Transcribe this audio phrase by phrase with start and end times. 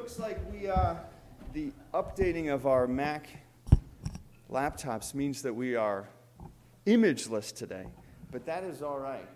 [0.00, 0.94] looks like we, uh,
[1.52, 3.28] the updating of our Mac
[4.50, 6.08] laptops means that we are
[6.86, 7.84] imageless today,
[8.32, 9.28] but that is all right.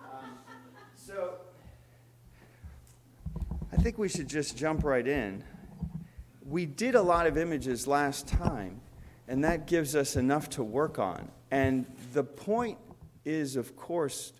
[0.00, 0.30] Um,
[0.96, 1.34] so,
[3.72, 5.44] I think we should just jump right in.
[6.44, 8.80] We did a lot of images last time,
[9.28, 11.30] and that gives us enough to work on.
[11.52, 12.78] And the point
[13.24, 14.32] is, of course,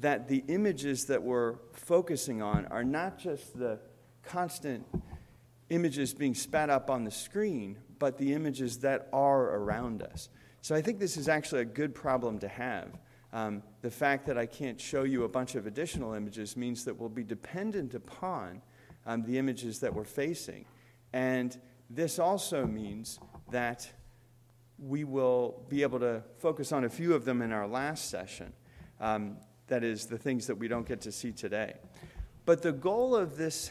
[0.00, 3.78] that the images that we're focusing on are not just the
[4.22, 4.86] constant
[5.70, 10.28] images being spat up on the screen, but the images that are around us.
[10.60, 12.98] So I think this is actually a good problem to have.
[13.32, 16.98] Um, the fact that I can't show you a bunch of additional images means that
[16.98, 18.62] we'll be dependent upon
[19.06, 20.64] um, the images that we're facing.
[21.12, 21.58] And
[21.90, 23.18] this also means
[23.50, 23.88] that
[24.78, 28.52] we will be able to focus on a few of them in our last session.
[29.00, 31.74] Um, that is, the things that we don't get to see today.
[32.44, 33.70] But the goal of this,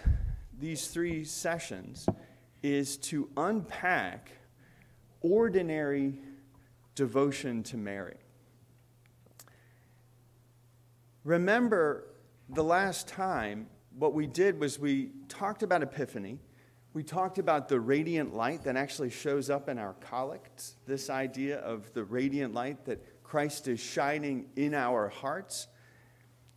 [0.59, 2.07] these three sessions
[2.63, 4.31] is to unpack
[5.21, 6.19] ordinary
[6.95, 8.17] devotion to Mary.
[11.23, 12.05] Remember,
[12.49, 16.39] the last time, what we did was we talked about Epiphany.
[16.93, 21.59] We talked about the radiant light that actually shows up in our collects, this idea
[21.59, 25.67] of the radiant light that Christ is shining in our hearts.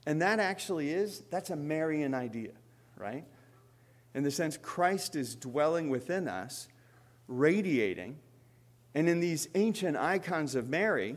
[0.07, 2.53] And that actually is, that's a Marian idea,
[2.97, 3.25] right?
[4.15, 6.69] In the sense, Christ is dwelling within us,
[7.29, 8.19] radiating.
[8.95, 11.17] And in these ancient icons of Mary,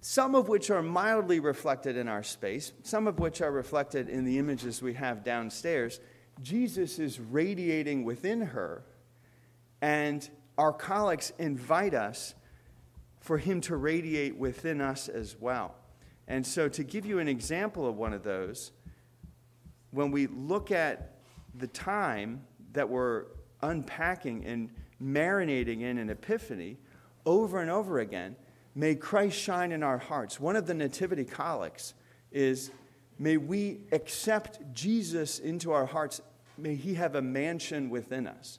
[0.00, 4.24] some of which are mildly reflected in our space, some of which are reflected in
[4.24, 5.98] the images we have downstairs,
[6.42, 8.84] Jesus is radiating within her,
[9.80, 12.34] and our collects invite us
[13.20, 15.74] for him to radiate within us as well.
[16.26, 18.72] And so, to give you an example of one of those,
[19.90, 21.18] when we look at
[21.54, 23.26] the time that we're
[23.62, 24.70] unpacking and
[25.02, 26.78] marinating in an epiphany
[27.26, 28.36] over and over again,
[28.74, 30.40] may Christ shine in our hearts.
[30.40, 31.94] One of the nativity collects
[32.32, 32.70] is
[33.18, 36.20] may we accept Jesus into our hearts.
[36.56, 38.58] May he have a mansion within us.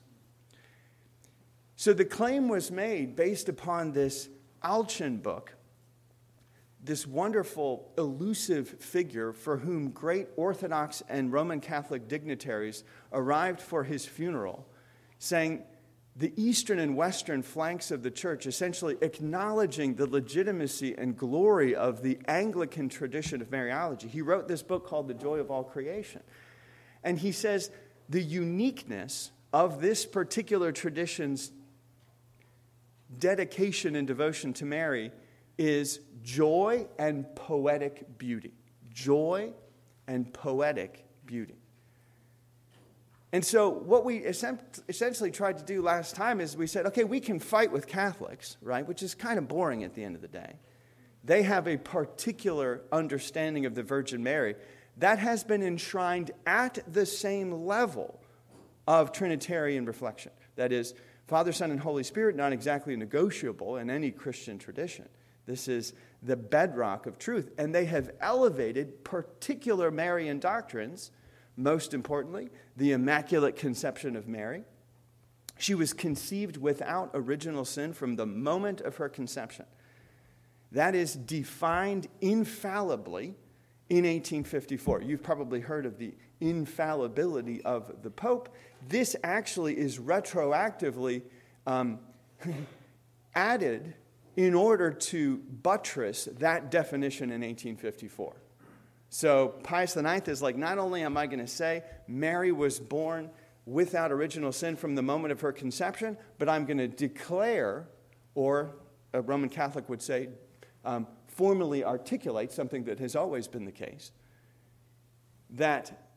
[1.75, 4.29] So the claim was made based upon this
[4.63, 5.54] Allchin book
[6.85, 14.05] this wonderful, elusive figure for whom great Orthodox and Roman Catholic dignitaries arrived for his
[14.05, 14.67] funeral,
[15.17, 15.63] saying,
[16.17, 22.01] the eastern and western flanks of the church, essentially acknowledging the legitimacy and glory of
[22.03, 24.09] the Anglican tradition of Mariology.
[24.09, 26.21] He wrote this book called The Joy of All Creation.
[27.03, 27.69] And he says
[28.07, 31.51] the uniqueness of this particular tradition's
[33.19, 35.11] dedication and devotion to Mary
[35.57, 38.53] is joy and poetic beauty.
[38.93, 39.53] Joy
[40.07, 41.55] and poetic beauty.
[43.31, 47.19] And so, what we essentially tried to do last time is we said, okay, we
[47.19, 48.87] can fight with Catholics, right?
[48.87, 50.55] Which is kind of boring at the end of the day.
[51.23, 54.55] They have a particular understanding of the Virgin Mary
[54.97, 58.21] that has been enshrined at the same level
[58.87, 60.31] of Trinitarian reflection.
[60.55, 60.93] That is,
[61.27, 65.09] Father, Son, and Holy Spirit, not exactly negotiable in any Christian tradition.
[65.45, 67.51] This is the bedrock of truth.
[67.57, 71.11] And they have elevated particular Marian doctrines,
[71.55, 74.63] most importantly, the Immaculate Conception of Mary.
[75.57, 79.65] She was conceived without original sin from the moment of her conception.
[80.71, 83.35] That is defined infallibly
[83.89, 85.03] in 1854.
[85.03, 88.49] You've probably heard of the infallibility of the Pope.
[88.89, 91.21] This actually is retroactively
[91.65, 91.99] um,
[93.35, 93.93] added
[94.35, 98.35] in order to buttress that definition in 1854.
[99.09, 103.29] So Pius IX is like, not only am I going to say Mary was born
[103.65, 107.87] without original sin from the moment of her conception, but I'm going to declare,
[108.35, 108.75] or
[109.13, 110.29] a Roman Catholic would say,
[110.83, 114.11] um, formally articulate something that has always been the case
[115.51, 116.09] that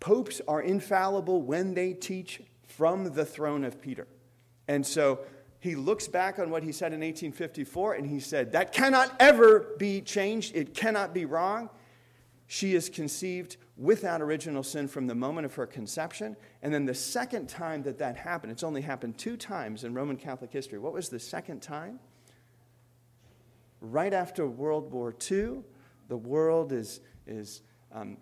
[0.00, 4.08] popes are infallible when they teach from the throne of Peter.
[4.66, 5.20] And so
[5.62, 9.76] he looks back on what he said in 1854 and he said, That cannot ever
[9.78, 10.56] be changed.
[10.56, 11.70] It cannot be wrong.
[12.48, 16.36] She is conceived without original sin from the moment of her conception.
[16.62, 20.16] And then the second time that that happened, it's only happened two times in Roman
[20.16, 20.80] Catholic history.
[20.80, 22.00] What was the second time?
[23.80, 25.58] Right after World War II,
[26.08, 27.62] the world is, is
[27.92, 28.16] um,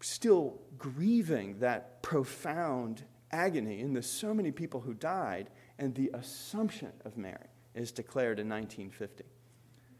[0.00, 3.02] still grieving that profound
[3.32, 8.38] agony in the so many people who died and the Assumption of Mary is declared
[8.38, 9.24] in 1950.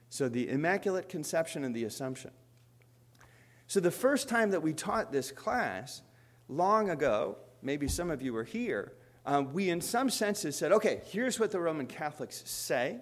[0.08, 2.30] So the Immaculate Conception and the Assumption.
[3.66, 6.02] So the first time that we taught this class,
[6.48, 8.92] long ago, maybe some of you were here,
[9.26, 13.00] um, we in some senses said, okay, here's what the Roman Catholics say,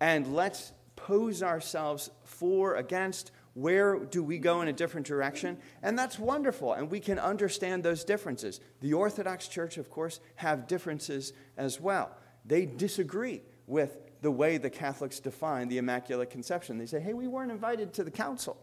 [0.00, 5.58] and let's pose ourselves for, against, where do we go in a different direction?
[5.82, 8.60] And that's wonderful, and we can understand those differences.
[8.80, 12.16] The Orthodox Church, of course, have differences as well.
[12.44, 16.78] They disagree with the way the Catholics define the Immaculate Conception.
[16.78, 18.56] They say, hey, we weren't invited to the council.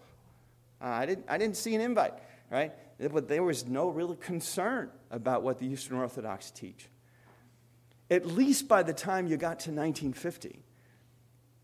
[0.82, 2.14] Uh, I, didn't, I didn't see an invite,
[2.50, 2.74] right?
[3.00, 6.90] But there was no real concern about what the Eastern Orthodox teach.
[8.10, 10.60] At least by the time you got to 1950,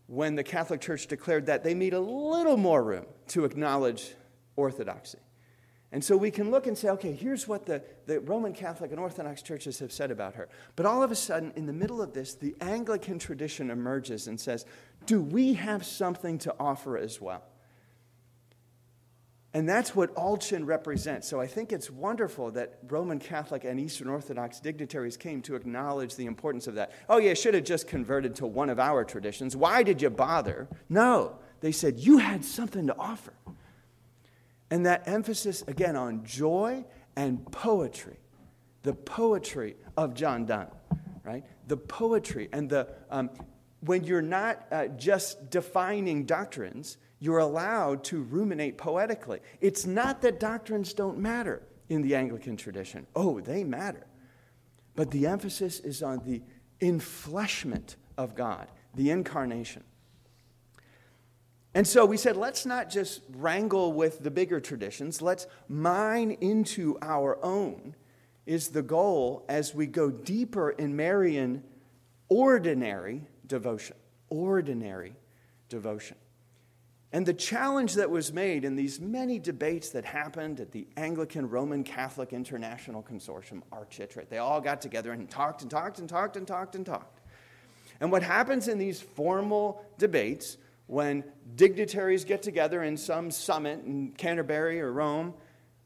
[0.08, 4.14] when the Catholic Church declared that, they made a little more room to acknowledge
[4.56, 5.18] orthodoxy.
[5.92, 9.00] And so we can look and say, okay, here's what the, the Roman Catholic and
[9.00, 10.48] Orthodox churches have said about her.
[10.76, 14.38] But all of a sudden, in the middle of this, the Anglican tradition emerges and
[14.38, 14.66] says,
[15.06, 17.42] do we have something to offer as well?
[19.54, 21.26] And that's what Allchin represents.
[21.26, 26.16] So I think it's wonderful that Roman Catholic and Eastern Orthodox dignitaries came to acknowledge
[26.16, 26.92] the importance of that.
[27.08, 29.56] Oh, yeah, should have just converted to one of our traditions.
[29.56, 30.68] Why did you bother?
[30.90, 33.32] No, they said, you had something to offer.
[34.70, 36.84] And that emphasis, again, on joy
[37.16, 38.18] and poetry,
[38.82, 40.70] the poetry of John Donne,
[41.24, 41.42] right?
[41.66, 43.30] The poetry and the, um,
[43.80, 49.40] when you're not uh, just defining doctrines, you're allowed to ruminate poetically.
[49.60, 53.06] It's not that doctrines don't matter in the Anglican tradition.
[53.16, 54.06] Oh, they matter.
[54.94, 56.42] But the emphasis is on the
[56.80, 59.84] enfleshment of God, the incarnation.
[61.74, 66.98] And so we said, let's not just wrangle with the bigger traditions, let's mine into
[67.02, 67.94] our own,
[68.46, 71.62] is the goal as we go deeper in Marian
[72.28, 73.96] ordinary devotion.
[74.30, 75.14] Ordinary
[75.68, 76.16] devotion.
[77.12, 81.48] And the challenge that was made in these many debates that happened at the Anglican
[81.48, 86.36] Roman Catholic International Consortium, Architrate, they all got together and talked and talked and talked
[86.36, 87.20] and talked and talked.
[88.00, 91.24] And what happens in these formal debates when
[91.54, 95.34] dignitaries get together in some summit in Canterbury or Rome,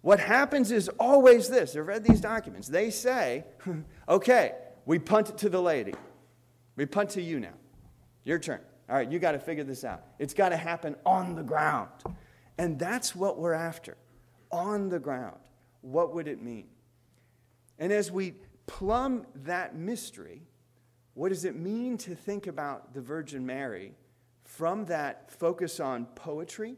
[0.01, 1.77] what happens is always this.
[1.77, 2.67] I've read these documents.
[2.67, 3.45] They say,
[4.09, 4.53] okay,
[4.87, 5.95] we punt it to the lady.
[6.75, 7.55] We punt to you now.
[8.25, 8.61] Your turn.
[8.93, 10.05] All right, you got to figure this out.
[10.19, 11.89] It's got to happen on the ground.
[12.59, 13.97] And that's what we're after
[14.51, 15.39] on the ground.
[15.81, 16.67] What would it mean?
[17.79, 18.35] And as we
[18.67, 20.43] plumb that mystery,
[21.15, 23.95] what does it mean to think about the Virgin Mary
[24.45, 26.77] from that focus on poetry,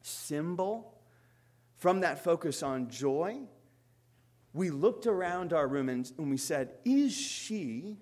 [0.00, 0.98] symbol,
[1.76, 3.40] from that focus on joy?
[4.54, 7.98] We looked around our room and, and we said, Is she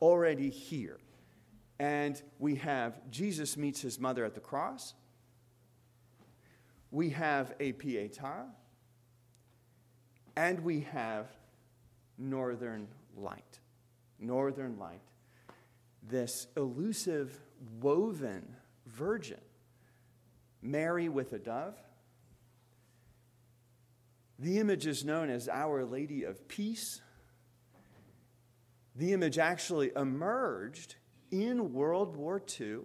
[0.00, 1.00] already here?
[1.82, 4.94] And we have Jesus meets his mother at the cross.
[6.92, 8.44] We have a Pietà.
[10.36, 11.26] And we have
[12.16, 12.86] Northern
[13.16, 13.58] Light.
[14.20, 15.02] Northern Light.
[16.08, 17.36] This elusive,
[17.80, 18.54] woven
[18.86, 19.40] virgin.
[20.62, 21.74] Mary with a dove.
[24.38, 27.00] The image is known as Our Lady of Peace.
[28.94, 30.94] The image actually emerged
[31.32, 32.80] in World War II,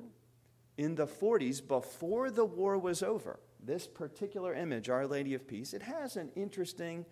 [0.77, 5.73] in the 40s, before the war was over, this particular image, Our Lady of Peace,
[5.73, 7.05] it has an interesting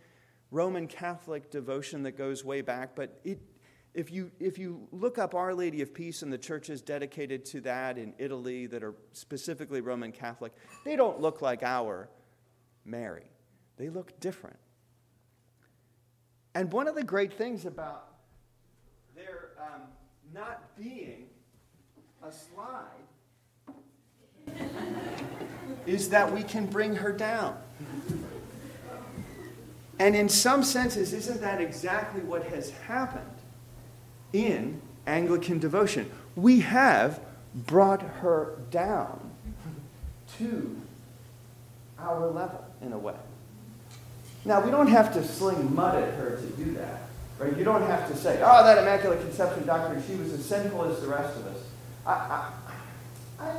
[0.50, 3.40] Roman Catholic devotion that goes way back, but it,
[3.94, 7.62] if, you, if you look up Our Lady of Peace and the churches dedicated to
[7.62, 10.54] that in Italy that are specifically Roman Catholic,
[10.86, 12.10] they don't look like our
[12.86, 13.30] Mary.
[13.78, 14.58] They look different.
[16.54, 18.14] And one of the great things about
[19.14, 19.82] their um,
[20.34, 21.25] not being
[22.26, 23.06] a slide
[25.86, 27.56] is that we can bring her down.
[30.00, 33.30] And in some senses, isn't that exactly what has happened
[34.34, 36.10] in Anglican devotion?
[36.36, 37.20] We have
[37.54, 39.20] brought her down
[40.40, 40.82] to
[42.00, 43.14] our level in a way.
[44.46, 47.02] Now, we don't have to sling mud at her to do that.
[47.38, 47.56] Right?
[47.56, 51.02] You don't have to say, oh, that Immaculate Conception doctrine, she was as sinful as
[51.02, 51.65] the rest of us.
[52.06, 53.52] I, I, I,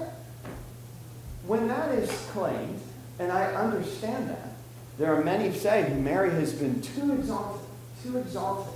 [1.47, 2.81] when that is claimed,
[3.19, 4.53] and I understand that,
[4.99, 7.67] there are many who say Mary has been too exalted,
[8.03, 8.73] too exalted.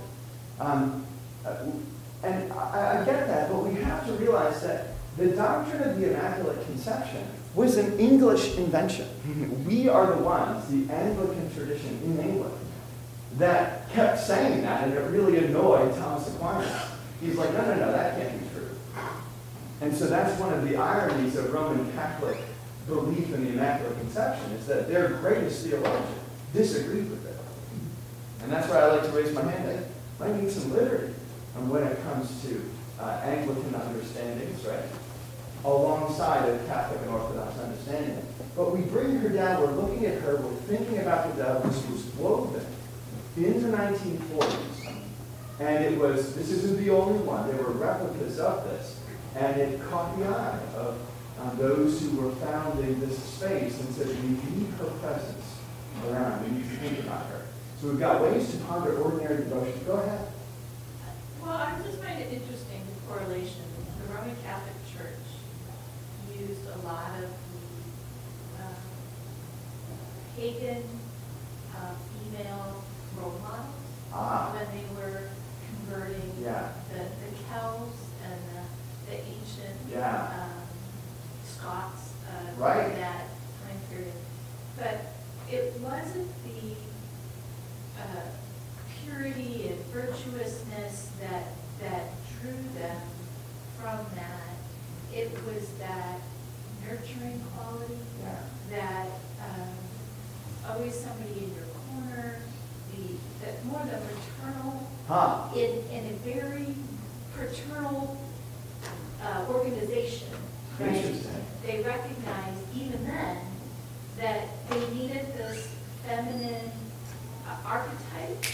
[0.59, 1.05] Um,
[1.45, 1.55] uh,
[2.23, 6.11] and I, I get that, but we have to realize that the doctrine of the
[6.11, 7.25] Immaculate Conception
[7.55, 9.07] was an English invention.
[9.67, 12.57] we are the ones, the Anglican tradition in England,
[13.37, 16.91] that kept saying that, and it really annoyed Thomas Aquinas.
[17.19, 18.40] He's like, no, no, no, that can't be.
[19.81, 22.37] And so that's one of the ironies of Roman Catholic
[22.87, 26.19] belief in the Immaculate Conception is that their greatest theologian
[26.53, 27.35] disagreed with it.
[28.43, 29.85] And that's why I like to raise my hand.
[30.19, 31.13] I need some liturgy
[31.57, 32.63] on when it comes to
[32.99, 34.83] uh, Anglican understandings, right?
[35.65, 38.23] Alongside of Catholic and Orthodox understanding.
[38.55, 41.63] But we bring her down, we're looking at her, we're thinking about the dove.
[41.63, 42.65] This was woven
[43.35, 44.95] in the 1940s.
[45.59, 49.00] And it was, this isn't the only one, there were replicas of this.
[49.35, 50.97] And it caught the eye of
[51.39, 55.57] um, those who were founding this space and said, we need her presence
[56.07, 57.41] around, we need to think about her.
[57.79, 59.79] So we've got ways to ponder ordinary devotion.
[59.85, 60.27] Go ahead.
[61.41, 63.63] Well, I just find it interesting, the correlation.
[64.05, 68.75] The Roman Catholic Church used a lot of the um,
[70.37, 70.83] pagan
[71.75, 72.83] uh, female
[73.17, 73.65] role models
[74.13, 75.29] Ah, when they were
[75.67, 78.10] converting yeah, the, the Celts and
[79.11, 80.49] the, the ancient yeah, um,
[81.45, 82.85] Scots uh, Right.
[82.89, 83.27] in that
[83.67, 84.13] time period.
[84.77, 85.13] But
[85.51, 86.75] it wasn't the
[88.01, 88.21] uh,
[89.03, 91.43] purity and virtuousness that,
[91.81, 93.01] that drew them
[93.79, 94.55] from that.
[95.13, 96.19] It was that
[96.87, 98.35] nurturing quality, yeah.
[98.69, 99.07] that
[99.43, 99.67] um,
[100.69, 102.39] always somebody in your corner,
[102.95, 106.73] the, that more the maternal Huh, in, in a very
[107.35, 108.17] paternal
[109.23, 110.27] uh, organization,
[110.79, 111.15] right?
[111.65, 113.37] They recognized even then
[114.17, 115.67] that they needed this
[116.05, 116.71] feminine
[117.65, 118.45] archetype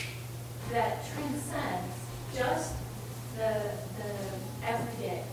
[0.72, 1.96] that transcends
[2.36, 2.74] just
[3.38, 5.24] the, the everyday.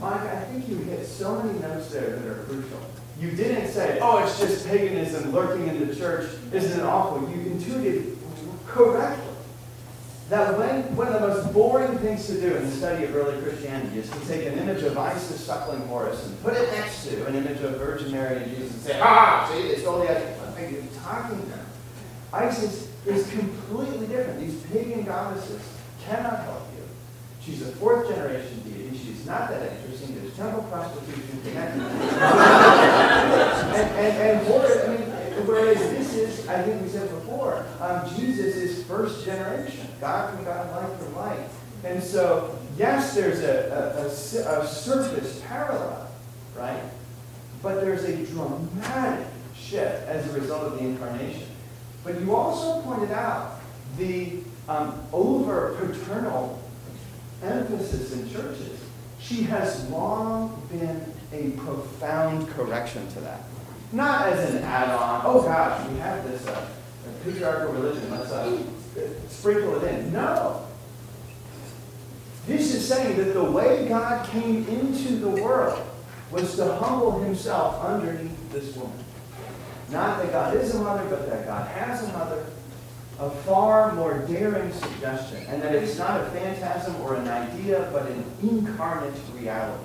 [0.00, 2.80] Monica, I think you hit so many notes there that are crucial.
[3.20, 6.30] You didn't say, oh, it's just paganism lurking in the church.
[6.52, 7.28] Isn't it awful?
[7.28, 8.16] You intuited
[8.66, 9.27] correctly
[10.28, 13.40] that when, one of the most boring things to do in the study of early
[13.40, 17.24] Christianity is to take an image of Isis suckling Horus and put it next to
[17.26, 20.20] an image of Virgin Mary and Jesus and say, ah, see, it's all the other.
[20.20, 21.64] What are you talking about?
[22.32, 24.40] Isis is completely different.
[24.40, 25.62] These pagan goddesses
[26.04, 26.82] cannot help you.
[27.40, 28.98] She's a fourth generation deity.
[28.98, 30.14] She's not that interesting.
[30.20, 31.80] There's temple prostitution connected.
[31.80, 31.92] and,
[33.96, 35.06] and, and Horus, I mean,
[35.46, 35.78] whereas
[36.18, 39.86] is, I think we said before, um, Jesus is first generation.
[40.00, 41.48] God from God, light from light.
[41.84, 46.10] And so, yes, there's a, a, a, a surface parallel,
[46.56, 46.82] right?
[47.62, 51.46] But there's a dramatic shift as a result of the incarnation.
[52.04, 53.60] But you also pointed out
[53.96, 56.62] the um, over paternal
[57.42, 58.78] emphasis in churches.
[59.20, 63.42] She has long been a profound correction to that.
[63.92, 66.68] Not as an add on, oh gosh, we have this uh,
[67.24, 68.62] patriarchal religion, let's uh,
[69.28, 70.12] sprinkle it in.
[70.12, 70.66] No.
[72.46, 75.86] This is saying that the way God came into the world
[76.30, 79.04] was to humble himself underneath this woman.
[79.90, 82.44] Not that God is a mother, but that God has a mother.
[83.20, 88.06] A far more daring suggestion, and that it's not a phantasm or an idea, but
[88.06, 89.84] an incarnate reality.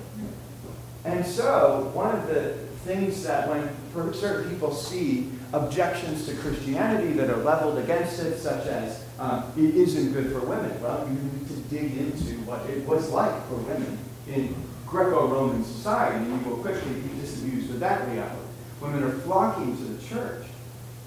[1.04, 3.68] And so, one of the things that when
[4.12, 9.74] certain people see objections to Christianity that are leveled against it, such as um, it
[9.74, 13.54] isn't good for women, well, you need to dig into what it was like for
[13.54, 13.98] women
[14.28, 14.54] in
[14.86, 18.48] Greco-Roman society, and you will quickly be disabused of that reality.
[18.80, 20.46] Women are flocking to the church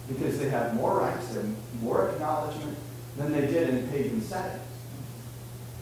[0.08, 2.78] because they have more rights and more acknowledgement
[3.18, 4.64] than they did in pagan settings.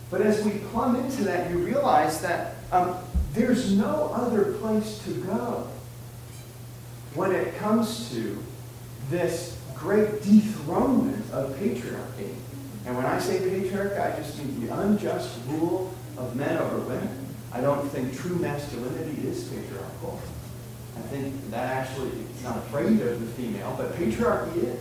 [0.10, 2.98] But as we plumb into that, you realize that um,
[3.34, 5.68] there's no other place to go
[7.16, 8.38] when it comes to
[9.10, 12.34] this great dethronement of patriarchy.
[12.86, 17.28] And when I say patriarchy, I just mean the unjust rule of men over women.
[17.52, 20.20] I don't think true masculinity is patriarchal.
[20.98, 24.80] I think that actually is not afraid of the female, but patriarchy is.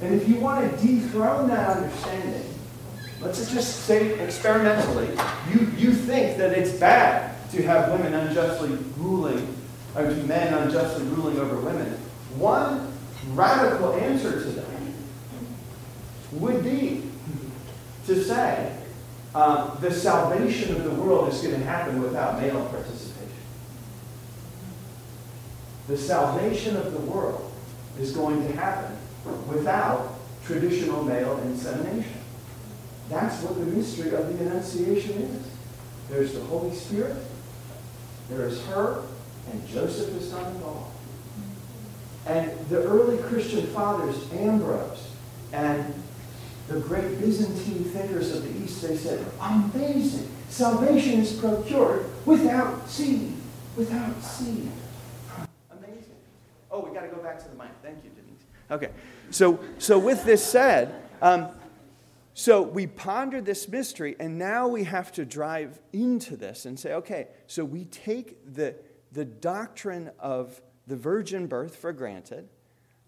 [0.00, 2.54] And if you want to dethrone that understanding,
[3.20, 5.08] let's just say experimentally,
[5.52, 9.56] you, you think that it's bad to have women unjustly ruling,
[9.94, 11.92] to men unjustly ruling over women.
[12.36, 12.92] One
[13.34, 14.66] radical answer to that
[16.32, 17.10] would be
[18.06, 18.76] to say
[19.34, 23.28] um, the salvation of the world is going to happen without male participation.
[25.88, 27.52] The salvation of the world
[27.98, 28.96] is going to happen
[29.48, 32.20] without traditional male insemination.
[33.08, 35.50] That's what the mystery of the Annunciation is.
[36.08, 37.16] There's the Holy Spirit,
[38.30, 39.02] there is her,
[39.52, 40.94] and Joseph is not involved.
[42.26, 45.10] And the early Christian fathers, Ambrose
[45.52, 45.94] and
[46.68, 50.28] the great Byzantine thinkers of the East, they said, amazing.
[50.50, 53.32] Salvation is procured without seed.
[53.76, 54.70] Without seed.
[55.70, 56.16] Amazing.
[56.70, 57.68] Oh, we got to go back to the mic.
[57.82, 58.42] Thank you, Denise.
[58.70, 58.90] Okay.
[59.30, 61.48] So, so with this said, um,
[62.34, 66.92] so we pondered this mystery, and now we have to drive into this and say,
[66.94, 68.74] okay, so we take the,
[69.12, 72.48] the doctrine of the virgin birth for granted,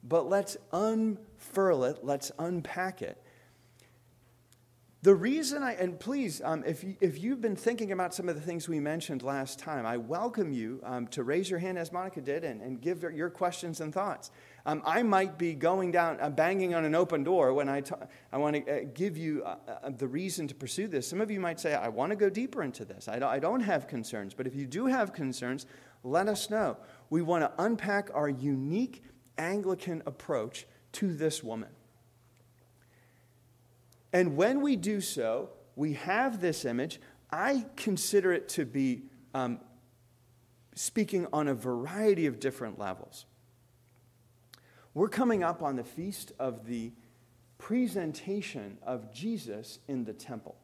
[0.02, 3.22] but let's unfurl it, let's unpack it.
[5.02, 8.34] The reason I, and please, um, if, you, if you've been thinking about some of
[8.34, 11.90] the things we mentioned last time, I welcome you um, to raise your hand as
[11.90, 14.30] Monica did and, and give your questions and thoughts.
[14.66, 17.82] Um, I might be going down, uh, banging on an open door when I,
[18.30, 21.08] I want to uh, give you uh, uh, the reason to pursue this.
[21.08, 23.08] Some of you might say, I want to go deeper into this.
[23.08, 24.34] I don't have concerns.
[24.34, 25.64] But if you do have concerns,
[26.02, 26.76] let us know.
[27.08, 29.02] We want to unpack our unique
[29.36, 31.70] Anglican approach to this woman.
[34.12, 37.00] And when we do so, we have this image.
[37.30, 39.02] I consider it to be
[39.34, 39.60] um,
[40.74, 43.26] speaking on a variety of different levels.
[44.94, 46.92] We're coming up on the feast of the
[47.58, 50.56] presentation of Jesus in the temple.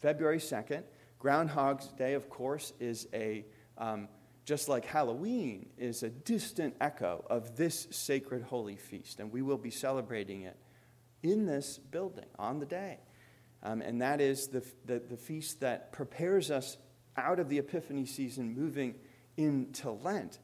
[0.00, 0.82] February 2nd,
[1.20, 3.44] Groundhog's Day, of course, is a,
[3.78, 4.08] um,
[4.44, 9.20] just like Halloween, is a distant echo of this sacred holy feast.
[9.20, 10.56] And we will be celebrating it
[11.22, 12.98] in this building on the day.
[13.62, 16.76] Um, and that is the, the, the feast that prepares us
[17.16, 18.96] out of the Epiphany season, moving
[19.36, 20.38] into Lent.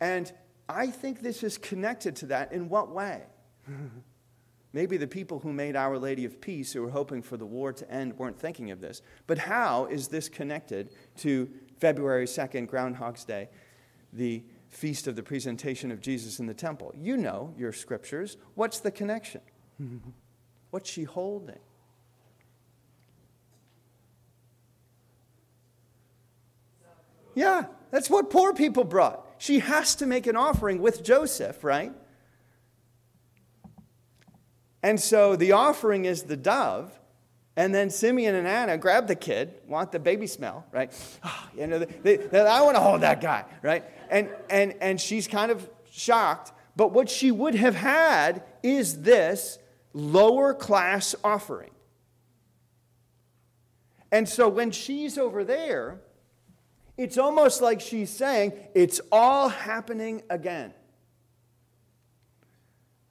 [0.00, 0.32] And
[0.68, 2.52] I think this is connected to that.
[2.52, 3.22] In what way?
[4.72, 7.72] Maybe the people who made Our Lady of Peace, who were hoping for the war
[7.72, 9.00] to end, weren't thinking of this.
[9.26, 11.48] But how is this connected to
[11.78, 13.48] February 2nd, Groundhog's Day,
[14.12, 16.92] the feast of the presentation of Jesus in the temple?
[16.96, 18.36] You know your scriptures.
[18.54, 19.40] What's the connection?
[20.70, 21.58] What's she holding?
[27.34, 29.26] Yeah, that's what poor people brought.
[29.38, 31.92] She has to make an offering with Joseph, right?
[34.82, 36.98] And so the offering is the dove,
[37.56, 40.92] and then Simeon and Anna grab the kid, want the baby smell, right?
[41.24, 43.82] Oh, you know, they, they, I want to hold that guy, right?
[44.10, 49.58] And, and, and she's kind of shocked, but what she would have had is this
[49.94, 51.70] lower class offering.
[54.12, 56.00] And so when she's over there,
[56.98, 60.72] it's almost like she's saying, It's all happening again.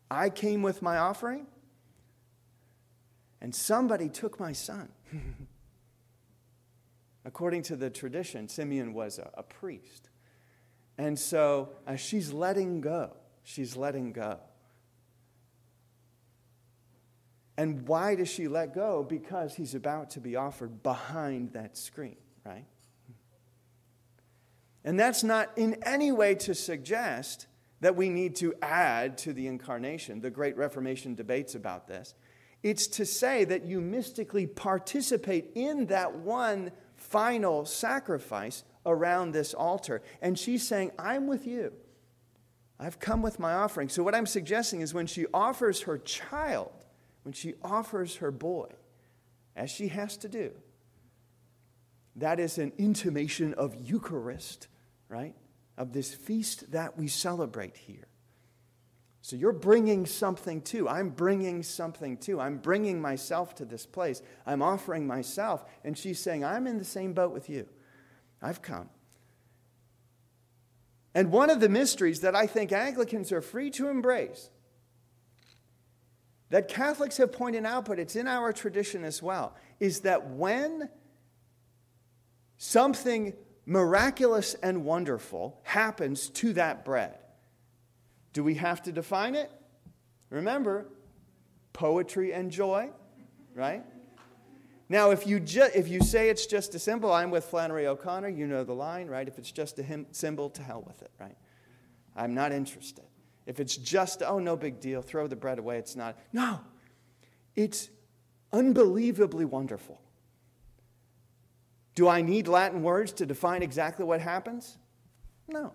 [0.09, 1.47] I came with my offering,
[3.41, 4.89] and somebody took my son.
[7.25, 10.09] According to the tradition, Simeon was a, a priest.
[10.97, 13.11] And so uh, she's letting go.
[13.43, 14.39] She's letting go.
[17.57, 19.03] And why does she let go?
[19.03, 22.65] Because he's about to be offered behind that screen, right?
[24.83, 27.47] And that's not in any way to suggest
[27.81, 30.21] that we need to add to the incarnation.
[30.21, 32.13] The Great Reformation debates about this.
[32.65, 40.01] It's to say that you mystically participate in that one final sacrifice around this altar.
[40.19, 41.73] And she's saying, I'm with you.
[42.79, 43.87] I've come with my offering.
[43.87, 46.71] So, what I'm suggesting is when she offers her child,
[47.21, 48.69] when she offers her boy,
[49.55, 50.49] as she has to do,
[52.15, 54.69] that is an intimation of Eucharist,
[55.07, 55.35] right?
[55.77, 58.07] Of this feast that we celebrate here.
[59.25, 60.87] So you're bringing something too.
[60.87, 62.39] I'm bringing something too.
[62.39, 64.21] I'm bringing myself to this place.
[64.45, 65.65] I'm offering myself.
[65.83, 67.67] And she's saying, I'm in the same boat with you.
[68.39, 68.87] I've come.
[71.15, 74.51] And one of the mysteries that I think Anglicans are free to embrace
[76.51, 80.87] that Catholics have pointed out, but it's in our tradition as well, is that when
[82.57, 83.33] something
[83.65, 87.17] miraculous and wonderful happens to that bread,
[88.35, 89.49] do we have to define it?
[90.29, 90.87] Remember,
[91.71, 92.89] poetry and joy,
[93.53, 93.81] right?
[94.89, 98.27] Now, if you, ju- if you say it's just a symbol, I'm with Flannery O'Connor,
[98.27, 99.25] you know the line, right?
[99.25, 101.37] If it's just a symbol, to hell with it, right?
[102.13, 103.05] I'm not interested.
[103.45, 106.19] If it's just, oh, no big deal, throw the bread away, it's not.
[106.33, 106.59] No,
[107.55, 107.87] it's
[108.51, 110.01] unbelievably wonderful.
[111.95, 114.77] Do I need Latin words to define exactly what happens?
[115.47, 115.71] No.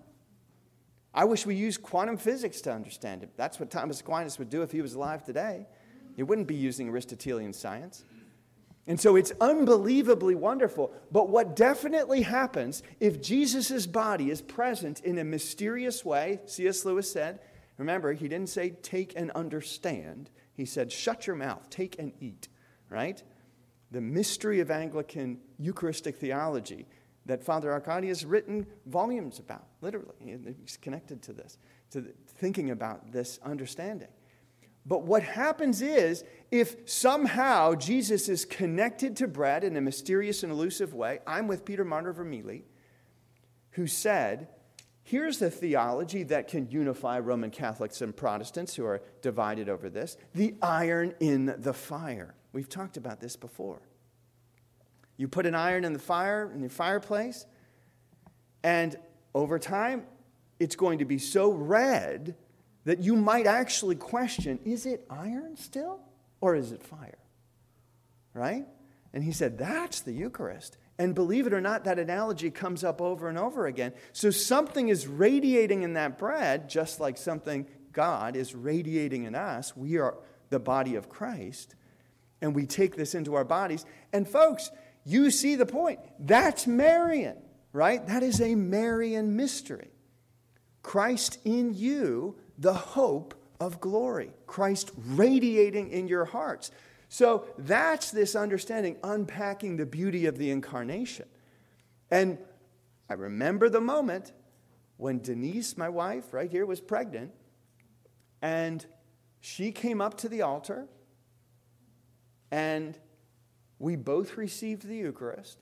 [1.12, 3.30] I wish we used quantum physics to understand it.
[3.36, 5.66] That's what Thomas Aquinas would do if he was alive today.
[6.16, 8.04] He wouldn't be using Aristotelian science.
[8.86, 10.92] And so it's unbelievably wonderful.
[11.12, 16.84] But what definitely happens if Jesus' body is present in a mysterious way, C.S.
[16.84, 17.40] Lewis said,
[17.78, 20.30] Remember, he didn't say take and understand.
[20.52, 22.48] He said shut your mouth, take and eat,
[22.88, 23.22] right?
[23.90, 26.86] The mystery of Anglican Eucharistic theology
[27.30, 30.14] that Father Arcadi has written volumes about, literally.
[30.60, 31.58] He's connected to this.
[31.92, 34.08] to thinking about this understanding.
[34.84, 40.50] But what happens is, if somehow Jesus is connected to bread in a mysterious and
[40.50, 42.62] elusive way, I'm with Peter Martyr Vermigli,
[43.72, 44.48] who said,
[45.04, 50.16] Here's the theology that can unify Roman Catholics and Protestants who are divided over this
[50.34, 52.34] the iron in the fire.
[52.52, 53.82] We've talked about this before.
[55.20, 57.44] You put an iron in the fire, in your fireplace,
[58.62, 58.96] and
[59.34, 60.04] over time,
[60.58, 62.36] it's going to be so red
[62.84, 66.00] that you might actually question is it iron still
[66.40, 67.18] or is it fire?
[68.32, 68.64] Right?
[69.12, 70.78] And he said, that's the Eucharist.
[70.98, 73.92] And believe it or not, that analogy comes up over and over again.
[74.14, 79.76] So something is radiating in that bread, just like something God is radiating in us.
[79.76, 80.16] We are
[80.48, 81.74] the body of Christ,
[82.40, 83.84] and we take this into our bodies.
[84.14, 84.70] And folks,
[85.10, 86.00] you see the point.
[86.18, 87.36] That's Marian,
[87.72, 88.06] right?
[88.06, 89.90] That is a Marian mystery.
[90.82, 94.32] Christ in you, the hope of glory.
[94.46, 96.70] Christ radiating in your hearts.
[97.08, 101.26] So that's this understanding, unpacking the beauty of the incarnation.
[102.10, 102.38] And
[103.08, 104.32] I remember the moment
[104.96, 107.32] when Denise, my wife, right here, was pregnant,
[108.42, 108.84] and
[109.40, 110.86] she came up to the altar,
[112.50, 112.98] and
[113.80, 115.58] we both received the Eucharist,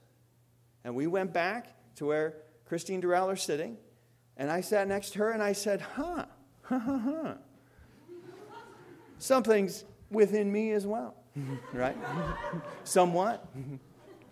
[0.84, 2.34] and we went back to where
[2.66, 3.78] Christine Durrell is sitting,
[4.36, 6.26] and I sat next to her and I said, huh,
[6.62, 7.34] huh, huh.
[9.18, 11.14] Something's within me as well,
[11.72, 11.96] right?
[12.84, 13.48] Somewhat,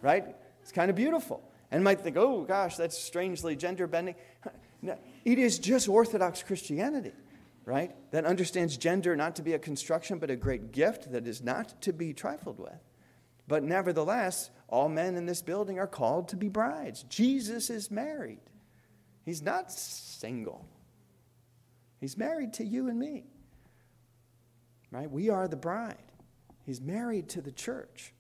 [0.03, 0.37] right?
[0.63, 1.43] It's kind of beautiful.
[1.71, 4.17] And might think, oh gosh, that's strangely gender bending.
[4.83, 7.13] No, it is just Orthodox Christianity,
[7.65, 7.95] right?
[8.11, 11.81] That understands gender not to be a construction, but a great gift that is not
[11.83, 12.79] to be trifled with.
[13.49, 17.05] But nevertheless, all men in this building are called to be brides.
[17.05, 18.41] Jesus is married.
[19.25, 20.67] He's not single.
[22.01, 23.25] He's married to you and me.
[24.91, 25.11] Right?
[25.11, 25.97] We are the bride.
[26.65, 28.13] He's married to the church.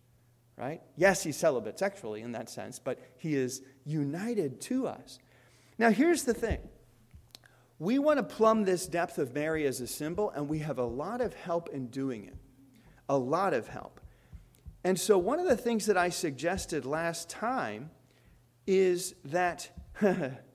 [0.57, 0.81] Right?
[0.97, 5.19] Yes, he's celibate sexually in that sense, but he is united to us.
[5.79, 6.61] Now, here's the thing
[7.79, 10.85] we want to plumb this depth of Mary as a symbol, and we have a
[10.85, 12.37] lot of help in doing it.
[13.09, 13.96] A lot of help.
[14.87, 17.91] And so, one of the things that I suggested last time
[18.67, 19.71] is that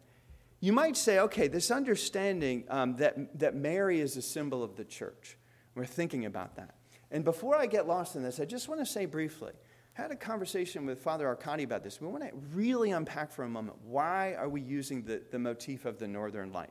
[0.63, 4.85] You might say, okay, this understanding um, that, that Mary is a symbol of the
[4.85, 5.35] church.
[5.73, 6.75] We're thinking about that.
[7.09, 9.53] And before I get lost in this, I just want to say briefly
[9.97, 11.99] I had a conversation with Father Arcadi about this.
[11.99, 15.85] We want to really unpack for a moment why are we using the, the motif
[15.85, 16.69] of the northern light?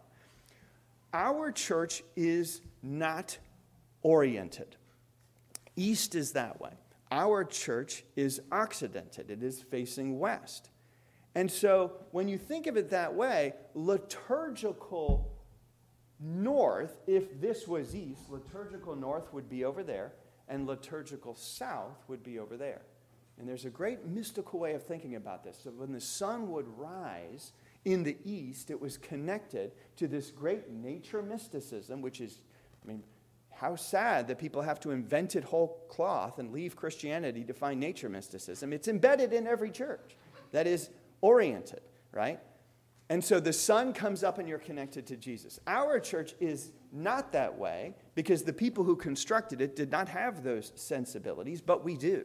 [1.13, 3.37] Our church is not
[4.03, 4.77] oriented.
[5.75, 6.75] East is that way.
[7.11, 10.71] Our church is occidented, it is facing west.
[11.35, 15.31] And so when you think of it that way, liturgical
[16.19, 20.13] north, if this was east, liturgical north would be over there,
[20.49, 22.83] and liturgical south would be over there.
[23.39, 25.61] And there's a great mystical way of thinking about this.
[25.65, 27.53] So when the sun would rise
[27.85, 32.43] in the east, it was connected to this great nature mysticism, which is,
[32.85, 33.03] I mean,
[33.61, 37.79] how sad that people have to invent it whole cloth and leave Christianity to find
[37.79, 38.73] nature mysticism.
[38.73, 40.17] It's embedded in every church.
[40.53, 40.89] That is
[41.21, 42.41] oriented, right?
[43.11, 45.61] And so the sun comes up and you're connected to Jesus.
[45.67, 50.43] Our church is not that way because the people who constructed it did not have
[50.43, 52.25] those sensibilities, but we do.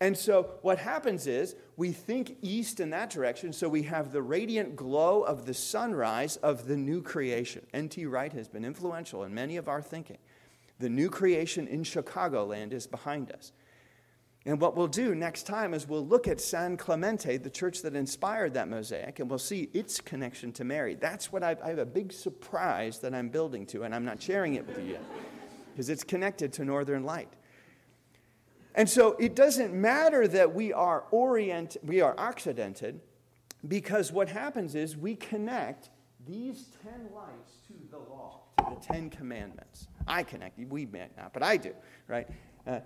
[0.00, 4.22] And so what happens is we think east in that direction, so we have the
[4.22, 7.66] radiant glow of the sunrise of the new creation.
[7.74, 8.06] N.T.
[8.06, 10.16] Wright has been influential in many of our thinking.
[10.78, 13.52] The new creation in Chicagoland is behind us.
[14.44, 17.96] And what we'll do next time is we'll look at San Clemente, the church that
[17.96, 20.94] inspired that mosaic, and we'll see its connection to Mary.
[20.94, 24.22] That's what I've, I have a big surprise that I'm building to, and I'm not
[24.22, 25.02] sharing it with you yet,
[25.72, 27.32] because it's connected to Northern Light.
[28.76, 33.00] And so it doesn't matter that we are orient, we are occidented,
[33.66, 35.90] because what happens is we connect
[36.24, 39.88] these ten lights to the law, to the Ten Commandments.
[40.06, 41.72] I connect, we may not, but I do,
[42.08, 42.28] right?
[42.66, 42.80] Uh,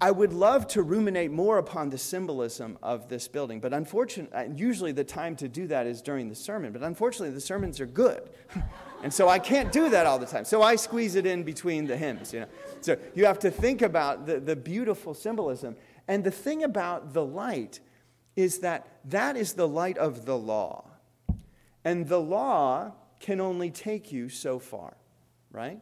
[0.00, 4.90] I would love to ruminate more upon the symbolism of this building, but unfortunately, usually
[4.90, 8.28] the time to do that is during the sermon, but unfortunately, the sermons are good.
[9.04, 10.44] and so I can't do that all the time.
[10.44, 12.48] So I squeeze it in between the hymns, you know.
[12.80, 15.76] So you have to think about the, the beautiful symbolism.
[16.08, 17.78] And the thing about the light
[18.34, 20.90] is that that is the light of the law.
[21.84, 22.92] And the law
[23.24, 24.98] can only take you so far,
[25.50, 25.80] right?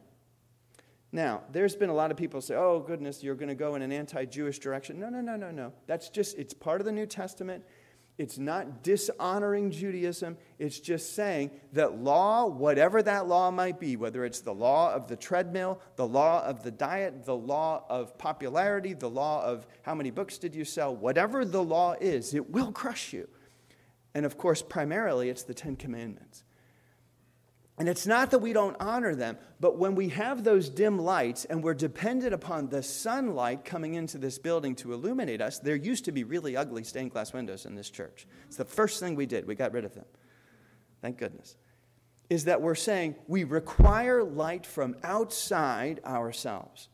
[1.10, 3.82] Now, there's been a lot of people say, oh, goodness, you're going to go in
[3.82, 5.00] an anti Jewish direction.
[5.00, 5.72] No, no, no, no, no.
[5.88, 7.64] That's just, it's part of the New Testament.
[8.16, 10.36] It's not dishonoring Judaism.
[10.60, 15.08] It's just saying that law, whatever that law might be, whether it's the law of
[15.08, 19.96] the treadmill, the law of the diet, the law of popularity, the law of how
[19.96, 23.28] many books did you sell, whatever the law is, it will crush you.
[24.14, 26.44] And of course, primarily, it's the Ten Commandments.
[27.82, 31.46] And it's not that we don't honor them, but when we have those dim lights
[31.46, 36.04] and we're dependent upon the sunlight coming into this building to illuminate us, there used
[36.04, 38.28] to be really ugly stained glass windows in this church.
[38.46, 39.48] It's the first thing we did.
[39.48, 40.04] We got rid of them.
[41.00, 41.56] Thank goodness.
[42.30, 46.88] Is that we're saying we require light from outside ourselves.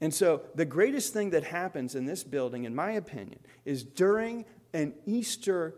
[0.00, 4.46] And so the greatest thing that happens in this building, in my opinion, is during
[4.72, 5.74] an Easter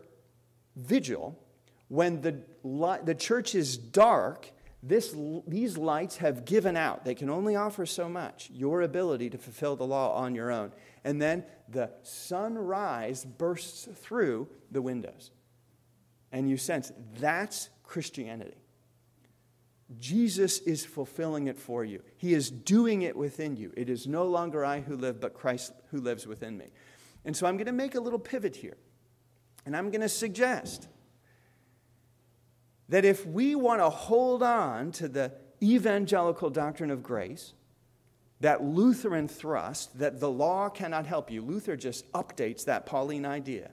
[0.77, 1.37] vigil
[1.89, 4.49] when the, the church is dark,
[4.81, 5.15] this,
[5.47, 7.05] these lights have given out.
[7.05, 10.71] They can only offer so much, your ability to fulfill the law on your own.
[11.03, 15.31] And then the sunrise bursts through the windows.
[16.31, 18.57] And you sense that's Christianity.
[19.99, 22.01] Jesus is fulfilling it for you.
[22.17, 23.71] He is doing it within you.
[23.77, 26.65] It is no longer I who live, but Christ who lives within me.
[27.23, 28.77] And so I'm going to make a little pivot here.
[29.65, 30.87] And I'm going to suggest
[32.89, 37.53] that if we want to hold on to the evangelical doctrine of grace,
[38.41, 43.71] that Lutheran thrust that the law cannot help you, Luther just updates that Pauline idea,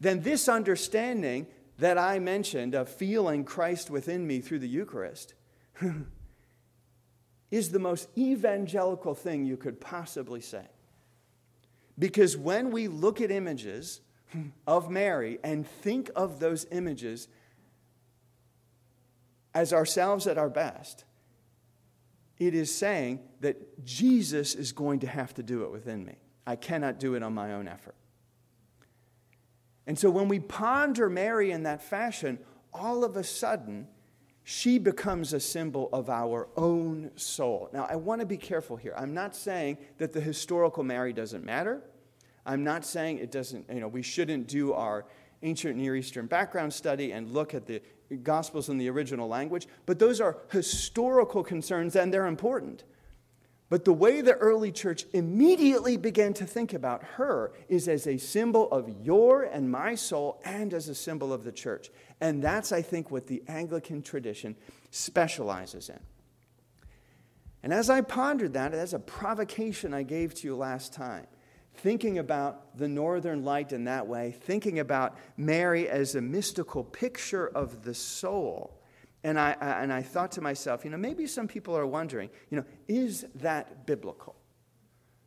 [0.00, 1.46] then this understanding
[1.78, 5.34] that I mentioned of feeling Christ within me through the Eucharist
[7.50, 10.66] is the most evangelical thing you could possibly say.
[11.98, 14.00] Because when we look at images
[14.66, 17.28] of Mary and think of those images
[19.54, 21.04] as ourselves at our best,
[22.38, 26.16] it is saying that Jesus is going to have to do it within me.
[26.46, 27.94] I cannot do it on my own effort.
[29.86, 32.38] And so when we ponder Mary in that fashion,
[32.72, 33.88] all of a sudden,
[34.42, 37.68] she becomes a symbol of our own soul.
[37.72, 38.94] Now, I want to be careful here.
[38.96, 41.82] I'm not saying that the historical Mary doesn't matter.
[42.46, 45.06] I'm not saying it doesn't, you know, we shouldn't do our
[45.42, 47.82] ancient Near Eastern background study and look at the
[48.16, 52.84] Gospels in the original language, but those are historical concerns and they're important.
[53.70, 58.18] But the way the early church immediately began to think about her is as a
[58.18, 61.90] symbol of your and my soul and as a symbol of the church.
[62.20, 64.56] And that's, I think, what the Anglican tradition
[64.90, 66.00] specializes in.
[67.62, 71.28] And as I pondered that, as a provocation I gave to you last time,
[71.74, 77.48] thinking about the northern light in that way, thinking about Mary as a mystical picture
[77.48, 78.80] of the soul.
[79.22, 82.56] And I, and I thought to myself, you know, maybe some people are wondering, you
[82.56, 84.34] know, is that biblical?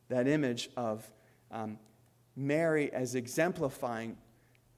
[0.09, 1.09] That image of
[1.51, 1.79] um,
[2.35, 4.17] Mary as exemplifying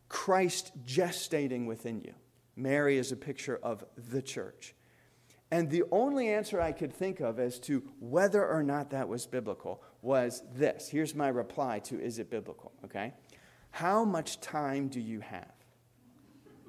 [0.10, 2.14] Christ gestating within you.
[2.56, 4.76] Mary is a picture of the church.
[5.52, 9.26] And the only answer I could think of as to whether or not that was
[9.26, 10.88] biblical was this.
[10.88, 13.14] Here's my reply to is it biblical, okay?
[13.72, 15.52] How much time do you have?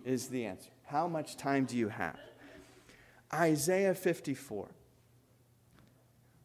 [0.04, 0.70] Is the answer.
[0.84, 2.18] How much time do you have?
[3.32, 4.68] Isaiah 54.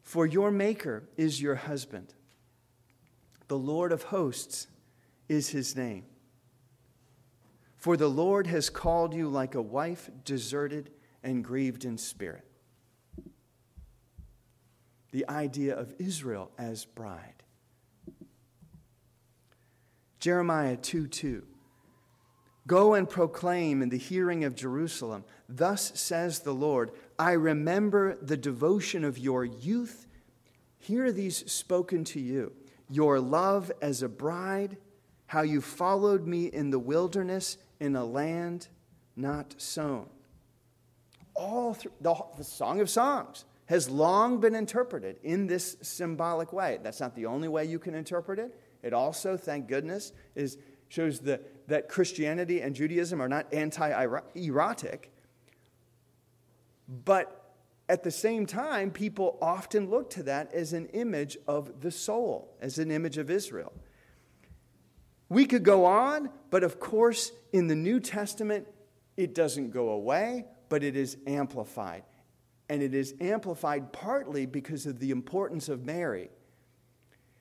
[0.04, 2.14] For your maker is your husband.
[3.48, 4.68] The Lord of hosts
[5.30, 6.06] is his name.
[7.78, 10.92] For the Lord has called you like a wife deserted
[11.24, 12.46] and grieved in spirit.
[15.12, 17.44] The idea of Israel as bride.
[20.20, 21.44] Jeremiah 2 2.
[22.68, 28.38] Go and proclaim in the hearing of Jerusalem, Thus says the Lord, I remember the
[28.38, 30.06] devotion of your youth.
[30.78, 32.54] Hear these spoken to you
[32.90, 34.78] your love as a bride,
[35.28, 38.68] how you followed me in the wilderness in a land
[39.16, 40.08] not sown
[41.42, 46.78] all through the, the Song of Songs has long been interpreted in this symbolic way.
[46.84, 48.54] That's not the only way you can interpret it.
[48.84, 50.58] It also, thank goodness, is,
[50.90, 54.06] shows the, that Christianity and Judaism are not anti
[54.36, 55.14] erotic.
[57.06, 57.56] But
[57.88, 62.54] at the same time, people often look to that as an image of the soul,
[62.60, 63.72] as an image of Israel.
[65.30, 68.68] We could go on, but of course, in the New Testament,
[69.16, 72.04] it doesn't go away but it is amplified.
[72.72, 76.30] And it is amplified partly because of the importance of Mary.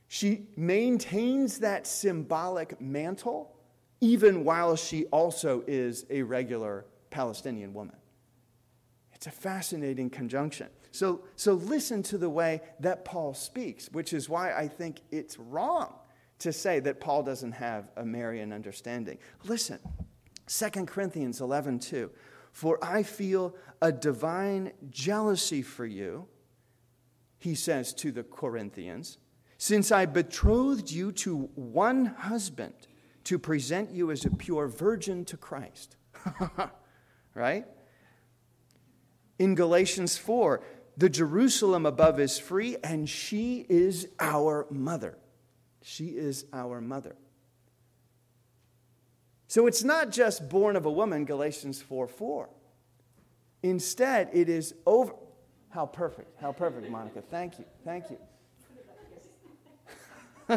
[0.08, 3.56] She maintains that symbolic mantle
[4.00, 7.94] even while she also is a regular Palestinian woman.
[9.14, 10.66] It's a fascinating conjunction.
[10.90, 15.38] So, so listen to the way that Paul speaks, which is why I think it's
[15.38, 15.94] wrong
[16.40, 19.18] to say that Paul doesn't have a Marian understanding.
[19.44, 19.78] Listen,
[20.48, 22.10] 2 Corinthians 11 2.
[22.52, 26.26] For I feel a divine jealousy for you,
[27.38, 29.18] he says to the Corinthians,
[29.56, 32.74] since I betrothed you to one husband
[33.24, 35.96] to present you as a pure virgin to Christ.
[37.34, 37.66] right?
[39.38, 40.62] In Galatians 4,
[40.96, 45.16] the Jerusalem above is free, and she is our mother.
[45.82, 47.16] She is our mother.
[49.50, 52.48] So it's not just born of a woman, Galatians 4 4.
[53.64, 55.12] Instead, it is over.
[55.70, 56.40] How perfect.
[56.40, 57.20] How perfect, Monica.
[57.20, 57.64] Thank you.
[57.84, 58.18] Thank you.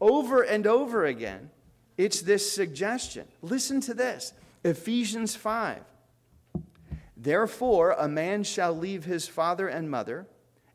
[0.00, 1.50] over and over again,
[1.98, 3.26] it's this suggestion.
[3.42, 4.32] Listen to this
[4.64, 5.82] Ephesians 5.
[7.14, 10.26] Therefore, a man shall leave his father and mother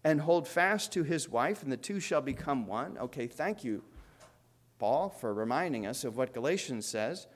[0.04, 2.96] and hold fast to his wife, and the two shall become one.
[3.00, 3.84] Okay, thank you,
[4.80, 7.28] Paul, for reminding us of what Galatians says.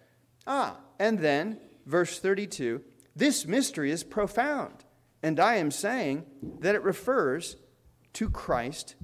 [0.47, 2.82] Ah, and then, verse 32
[3.15, 4.86] this mystery is profound,
[5.21, 6.25] and I am saying
[6.62, 7.58] that it refers
[8.13, 8.95] to Christ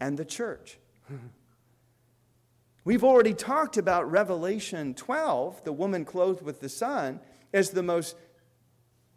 [0.00, 0.78] and the church.
[2.84, 7.20] We've already talked about Revelation 12, the woman clothed with the sun,
[7.52, 8.16] as the most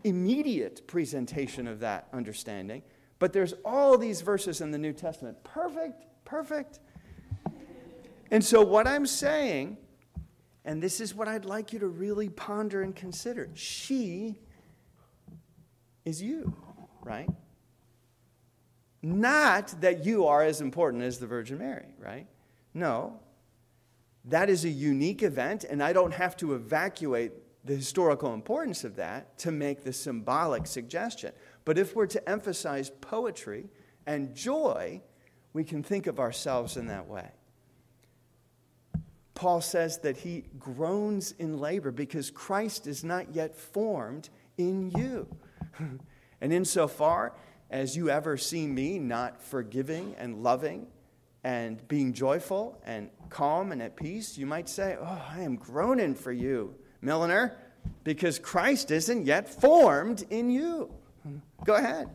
[0.03, 2.83] immediate presentation of that understanding.
[3.17, 5.43] But there's all these verses in the New Testament.
[5.43, 6.79] Perfect, perfect.
[8.31, 9.77] And so, what I'm saying,
[10.63, 14.39] and this is what I'd like you to really ponder and consider she
[16.05, 16.55] is you,
[17.03, 17.29] right?
[19.03, 22.27] Not that you are as important as the Virgin Mary, right?
[22.73, 23.19] No.
[24.25, 27.33] That is a unique event, and I don't have to evacuate
[27.65, 31.33] the historical importance of that to make the symbolic suggestion.
[31.65, 33.65] But if we're to emphasize poetry
[34.05, 35.01] and joy,
[35.53, 37.29] we can think of ourselves in that way.
[39.41, 45.27] Paul says that he groans in labor because Christ is not yet formed in you.
[46.41, 47.33] and insofar
[47.71, 50.85] as you ever see me not forgiving and loving
[51.43, 56.13] and being joyful and calm and at peace, you might say, Oh, I am groaning
[56.13, 57.57] for you, milliner,
[58.03, 60.93] because Christ isn't yet formed in you.
[61.65, 62.11] Go ahead.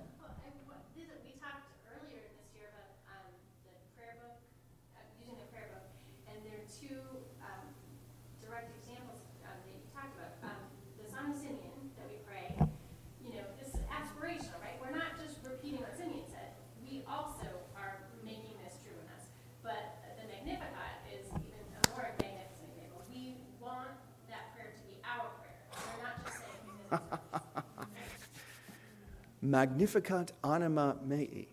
[29.46, 31.48] Magnificat anima mea.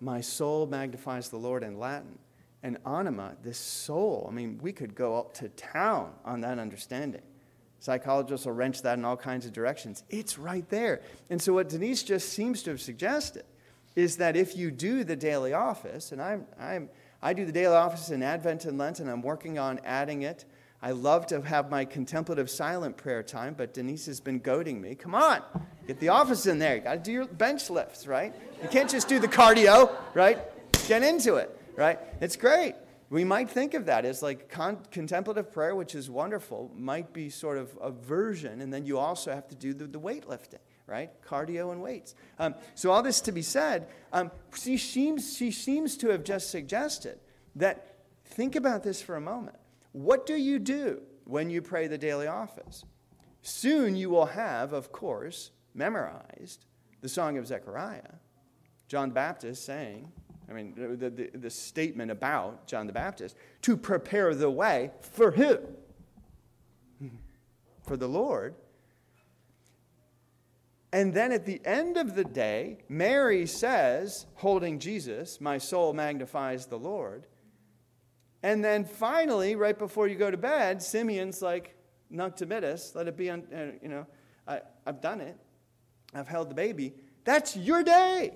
[0.00, 2.18] My soul magnifies the Lord in Latin.
[2.62, 7.22] And anima, this soul, I mean, we could go up to town on that understanding.
[7.80, 10.02] Psychologists will wrench that in all kinds of directions.
[10.10, 11.00] It's right there.
[11.30, 13.44] And so, what Denise just seems to have suggested
[13.94, 16.90] is that if you do the daily office, and I'm, I'm,
[17.22, 20.44] I do the daily office in Advent and Lent, and I'm working on adding it
[20.80, 24.94] I love to have my contemplative silent prayer time, but Denise has been goading me.
[24.94, 25.42] Come on,
[25.88, 26.76] get the office in there.
[26.76, 28.32] You got to do your bench lifts, right?
[28.62, 30.38] You can't just do the cardio, right?
[30.86, 31.98] Get into it, right?
[32.20, 32.76] It's great.
[33.10, 37.28] We might think of that as like con- contemplative prayer, which is wonderful, might be
[37.28, 41.10] sort of a version, and then you also have to do the, the weightlifting, right?
[41.22, 42.14] Cardio and weights.
[42.38, 46.50] Um, so, all this to be said, um, she, seems, she seems to have just
[46.50, 47.18] suggested
[47.56, 49.56] that think about this for a moment
[50.04, 52.84] what do you do when you pray the daily office?
[53.42, 56.66] Soon you will have, of course, memorized
[57.00, 58.14] the Song of Zechariah.
[58.86, 60.10] John the Baptist saying,
[60.48, 65.30] I mean, the, the, the, statement about John the Baptist, to prepare the way for
[65.32, 65.58] who?
[67.82, 68.54] for the Lord.
[70.92, 76.66] And then at the end of the day, Mary says, holding Jesus, My soul magnifies
[76.66, 77.26] the Lord.
[78.42, 81.74] And then finally, right before you go to bed, Simeon's like,
[82.10, 84.06] Nunc dimittis, let it be, on, uh, you know,
[84.46, 85.36] I, I've done it.
[86.14, 86.94] I've held the baby.
[87.24, 88.34] That's your day.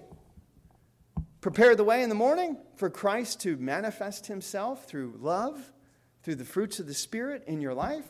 [1.41, 5.73] Prepare the way in the morning for Christ to manifest himself through love,
[6.23, 8.05] through the fruits of the Spirit in your life.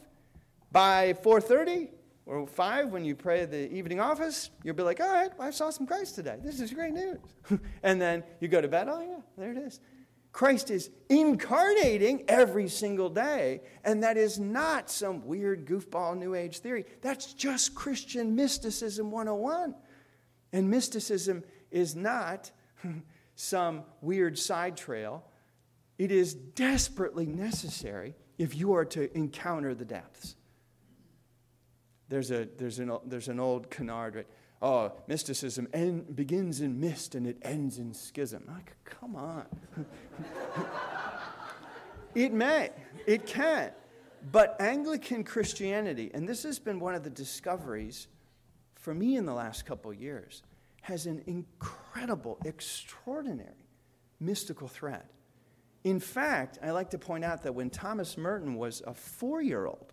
[0.72, 1.88] By 4.30
[2.26, 5.70] or 5, when you pray the evening office, you'll be like, all right, I saw
[5.70, 6.38] some Christ today.
[6.42, 7.18] This is great news.
[7.82, 9.80] and then you go to bed, oh yeah, there it is.
[10.32, 16.58] Christ is incarnating every single day, and that is not some weird goofball New Age
[16.58, 16.86] theory.
[17.02, 19.74] That's just Christian mysticism 101.
[20.54, 22.50] And mysticism is not
[23.34, 25.24] some weird side trail
[25.98, 30.36] It is desperately necessary if you are to encounter the depths.
[32.08, 34.26] There's, a, there's, an, there's an old canard, right?
[34.62, 38.44] Oh, mysticism end, begins in mist and it ends in schism.
[38.46, 39.44] Like, come on.
[42.14, 42.70] it may,
[43.04, 43.72] it can.
[44.30, 48.06] But Anglican Christianity, and this has been one of the discoveries
[48.76, 50.44] for me in the last couple years,
[50.82, 53.66] has an incredible, extraordinary
[54.20, 55.02] mystical thread.
[55.82, 59.66] In fact, I like to point out that when Thomas Merton was a four year
[59.66, 59.92] old,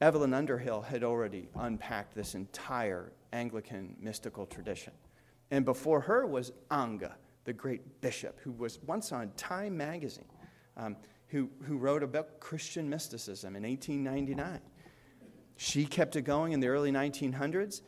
[0.00, 4.92] Evelyn Underhill had already unpacked this entire Anglican mystical tradition.
[5.50, 7.04] And before her was Inge,
[7.44, 10.24] the great bishop, who was once on Time magazine,
[10.76, 10.96] um,
[11.28, 14.60] who, who wrote about Christian mysticism in 1899.
[15.56, 17.80] She kept it going in the early 1900s.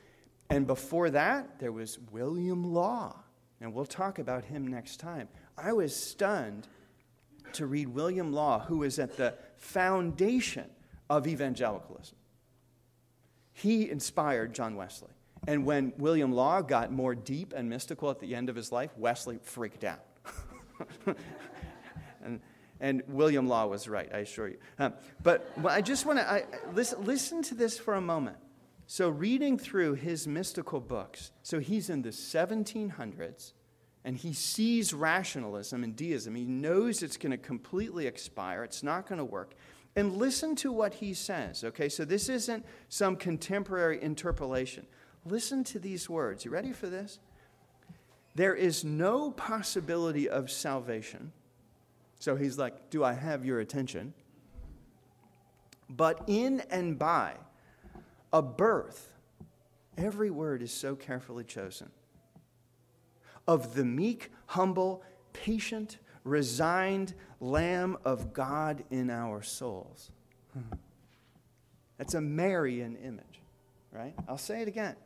[0.49, 3.23] And before that, there was William Law.
[3.61, 5.29] And we'll talk about him next time.
[5.59, 6.69] I was stunned
[7.53, 10.71] to read William Law, who is at the foundation
[11.09, 12.17] of evangelicalism.
[13.53, 15.11] He inspired John Wesley.
[15.47, 18.91] And when William Law got more deep and mystical at the end of his life,
[18.97, 20.05] Wesley freaked out.
[22.25, 22.41] and,
[22.81, 24.59] and William Law was right, I assure you.
[24.79, 26.45] Um, but I just want to
[26.75, 28.37] listen, listen to this for a moment.
[28.87, 33.53] So, reading through his mystical books, so he's in the 1700s
[34.05, 36.35] and he sees rationalism and deism.
[36.35, 39.55] He knows it's going to completely expire, it's not going to work.
[39.99, 41.89] And listen to what he says, okay?
[41.89, 44.87] So, this isn't some contemporary interpolation.
[45.25, 46.45] Listen to these words.
[46.45, 47.19] You ready for this?
[48.37, 51.33] There is no possibility of salvation.
[52.21, 54.15] So he's like, Do I have your attention?
[55.91, 57.35] But in and by
[58.33, 59.15] a birth,
[59.97, 61.91] every word is so carefully chosen,
[63.49, 70.11] of the meek, humble, patient, resigned Lamb of God in our souls.
[71.99, 73.41] That's a Marian image,
[73.93, 74.15] right?
[74.29, 74.97] I'll say it again.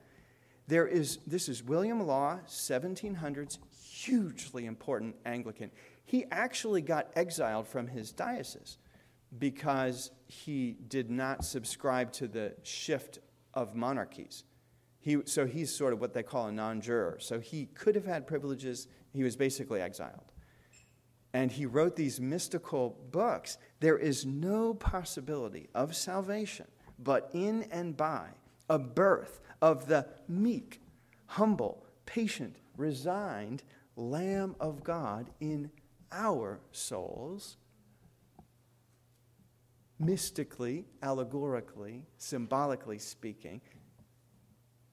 [0.69, 5.71] There is, this is William Law, 1700s, hugely important Anglican.
[6.05, 8.79] He actually got exiled from his diocese
[9.39, 13.19] because he did not subscribe to the shift
[13.55, 14.45] of monarchies.
[15.01, 17.19] He, so he's sort of what they call a non juror.
[17.21, 20.32] So he could have had privileges, he was basically exiled.
[21.35, 23.59] And he wrote these mystical books.
[23.81, 26.67] There is no possibility of salvation
[27.03, 28.29] but in and by
[28.69, 30.81] a birth of the meek,
[31.27, 33.63] humble, patient, resigned
[33.97, 35.71] Lamb of God in
[36.11, 37.57] our souls
[39.99, 43.61] mystically, allegorically, symbolically speaking,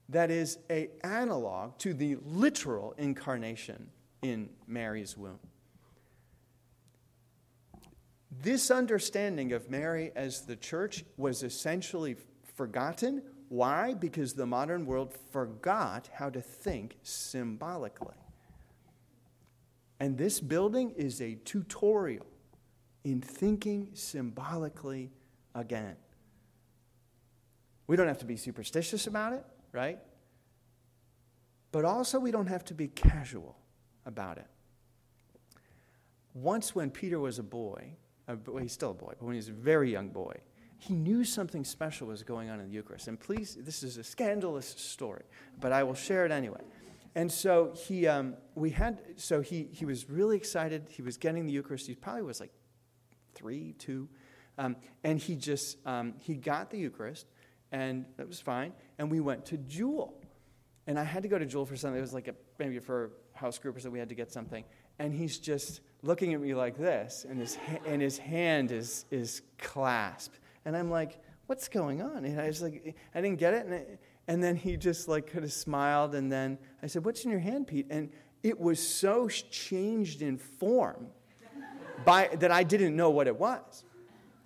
[0.07, 3.89] that is a analog to the literal incarnation
[4.21, 5.39] in Mary's womb.
[8.31, 12.15] This understanding of Mary as the church was essentially
[12.55, 13.23] forgotten.
[13.49, 13.95] Why?
[13.95, 18.15] Because the modern world forgot how to think symbolically.
[19.99, 22.25] And this building is a tutorial
[23.03, 25.11] in thinking symbolically
[25.55, 25.95] again.
[27.87, 29.99] We don't have to be superstitious about it, right?
[31.71, 33.57] But also, we don't have to be casual
[34.05, 34.47] about it.
[36.33, 37.95] Once, when Peter was a boy,
[38.47, 40.33] well, he's still a boy, but when he was a very young boy,
[40.77, 43.07] he knew something special was going on in the Eucharist.
[43.07, 45.23] And please, this is a scandalous story,
[45.59, 46.61] but I will share it anyway.
[47.15, 50.87] And so he, um, we had, so he, he was really excited.
[50.89, 51.87] He was getting the Eucharist.
[51.87, 52.51] He probably was like
[53.33, 54.07] three, two.
[54.57, 57.25] Um, and he just, um, he got the Eucharist,
[57.71, 58.73] and that was fine.
[58.97, 60.21] And we went to Jewel.
[60.87, 61.97] And I had to go to Jewel for something.
[61.97, 64.63] It was like a, maybe for a house group or we had to get something.
[64.99, 69.05] And he's just looking at me like this, and his, ha- and his hand is,
[69.11, 70.39] is clasped.
[70.65, 72.25] And I'm like, what's going on?
[72.25, 73.65] And I was like, I didn't get it.
[73.65, 73.85] And, I,
[74.27, 76.15] and then he just like kind of smiled.
[76.15, 77.87] And then I said, what's in your hand, Pete?
[77.89, 78.11] And
[78.43, 81.07] it was so changed in form
[82.05, 83.83] by, that I didn't know what it was.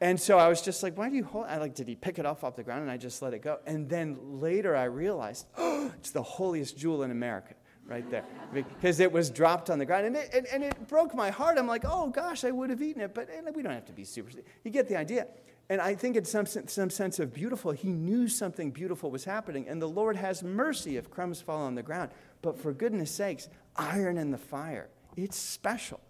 [0.01, 1.45] And so I was just like, why do you hold?
[1.47, 2.81] I like, did he pick it off off the ground?
[2.81, 3.59] And I just let it go.
[3.65, 7.55] And then later I realized, oh, it's the holiest jewel in America
[7.86, 8.23] right there
[8.53, 11.57] because it was dropped on the ground and it, and, and it broke my heart.
[11.57, 14.03] I'm like, oh gosh, I would have eaten it, but we don't have to be
[14.03, 14.31] super.
[14.63, 15.27] You get the idea.
[15.69, 19.67] And I think in some, some sense of beautiful, he knew something beautiful was happening.
[19.67, 22.11] And the Lord has mercy if crumbs fall on the ground.
[22.41, 24.89] But for goodness sakes, iron in the fire.
[25.15, 26.01] It's special.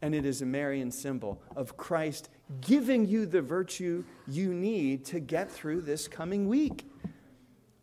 [0.00, 5.20] And it is a Marian symbol of Christ giving you the virtue you need to
[5.20, 6.86] get through this coming week.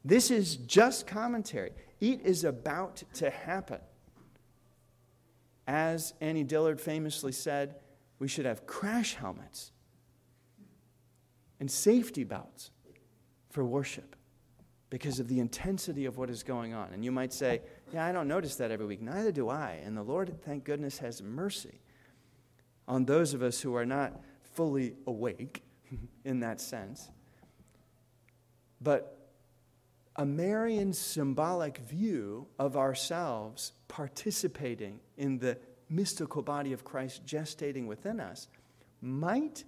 [0.03, 1.71] This is just commentary.
[2.01, 3.79] It is about to happen.
[5.67, 7.75] As Annie Dillard famously said,
[8.19, 9.71] we should have crash helmets
[11.59, 12.71] and safety belts
[13.51, 14.15] for worship
[14.89, 16.89] because of the intensity of what is going on.
[16.91, 17.61] And you might say,
[17.93, 19.01] Yeah, I don't notice that every week.
[19.01, 19.79] Neither do I.
[19.85, 21.79] And the Lord, thank goodness, has mercy
[22.87, 24.19] on those of us who are not
[24.53, 25.63] fully awake
[26.25, 27.09] in that sense.
[28.81, 29.20] But
[30.15, 35.57] a Marian symbolic view of ourselves participating in the
[35.89, 38.47] mystical body of Christ gestating within us
[39.01, 39.63] might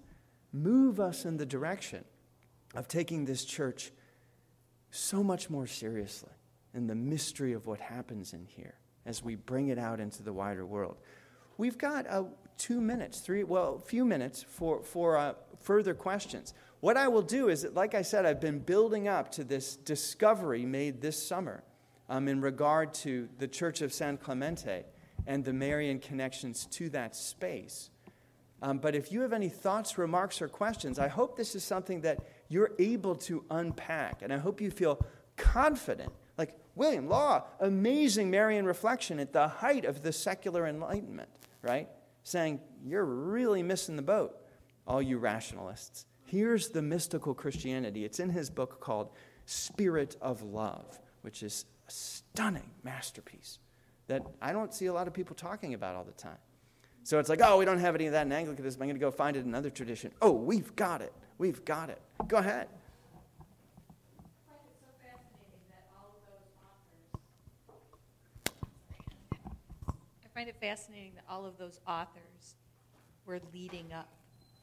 [0.51, 2.03] move us in the direction
[2.75, 3.91] of taking this church
[4.91, 6.31] so much more seriously
[6.73, 8.75] in the mystery of what happens in here
[9.05, 10.97] as we bring it out into the wider world.
[11.57, 12.23] We've got uh,
[12.57, 16.53] two minutes, three, well, a few minutes for, for uh, further questions.
[16.83, 19.77] What I will do is, that, like I said, I've been building up to this
[19.77, 21.63] discovery made this summer
[22.09, 24.83] um, in regard to the Church of San Clemente
[25.25, 27.89] and the Marian connections to that space.
[28.61, 32.01] Um, but if you have any thoughts, remarks, or questions, I hope this is something
[32.01, 32.19] that
[32.49, 34.21] you're able to unpack.
[34.21, 34.99] And I hope you feel
[35.37, 36.11] confident.
[36.37, 41.29] Like William Law, amazing Marian reflection at the height of the secular enlightenment,
[41.61, 41.87] right?
[42.23, 44.35] Saying, you're really missing the boat,
[44.85, 46.07] all you rationalists.
[46.33, 48.05] Here's the mystical Christianity.
[48.05, 49.11] It's in his book called
[49.45, 53.59] Spirit of Love, which is a stunning masterpiece
[54.07, 56.39] that I don't see a lot of people talking about all the time.
[57.03, 58.81] So it's like, oh, we don't have any of that in Anglicanism.
[58.81, 60.11] I'm going to go find it in another tradition.
[60.23, 61.13] Oh, we've got it.
[61.37, 62.01] We've got it.
[62.27, 62.67] Go ahead.
[69.85, 72.55] I find it fascinating that all of those authors
[73.27, 74.09] were leading up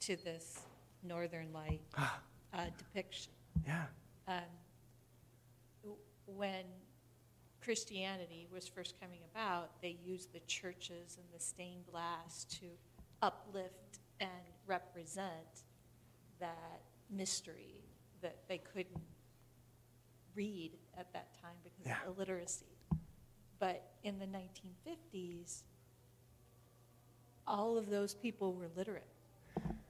[0.01, 0.63] to this
[1.03, 3.33] Northern Light uh, depiction.
[3.67, 3.85] Yeah.
[4.29, 5.95] Um,
[6.27, 6.65] when
[7.63, 12.67] Christianity was first coming about, they used the churches and the stained glass to
[13.23, 14.31] uplift and
[14.67, 15.65] represent
[16.39, 16.81] that
[17.11, 17.85] mystery
[18.23, 19.01] that they couldn't
[20.35, 21.97] read at that time because yeah.
[22.07, 22.67] of illiteracy.
[23.59, 25.63] But in the 1950s,
[27.47, 29.07] all of those people were literate.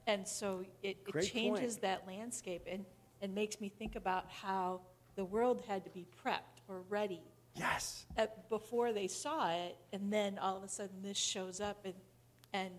[0.07, 1.81] And so it, it changes point.
[1.81, 2.85] that landscape and,
[3.21, 4.81] and makes me think about how
[5.15, 7.21] the world had to be prepped or ready.
[7.55, 8.05] Yes.
[8.17, 11.93] At, before they saw it, and then all of a sudden this shows up and,
[12.53, 12.71] and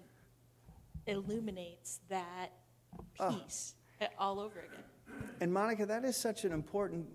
[1.06, 2.52] illuminates that
[3.18, 3.74] piece
[4.18, 4.84] all over again.
[5.40, 7.06] And Monica, that is such an important